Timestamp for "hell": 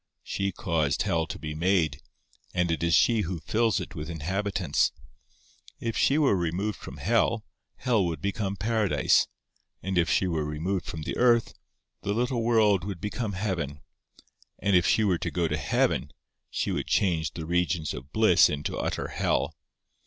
1.03-1.27, 6.97-7.45, 7.75-8.05, 19.09-19.55